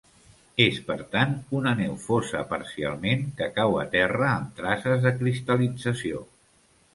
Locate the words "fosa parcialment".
2.05-3.21